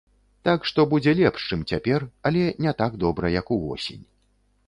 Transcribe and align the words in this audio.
Так 0.47 0.63
што 0.69 0.85
будзе 0.93 1.11
лепш, 1.19 1.43
чым 1.49 1.59
цяпер, 1.75 2.07
але 2.29 2.45
не 2.67 2.73
так 2.79 2.91
добра, 3.03 3.25
як 3.39 3.47
увосень. 3.59 4.03